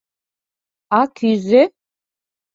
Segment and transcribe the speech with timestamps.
[0.99, 1.61] А кӱзӧ?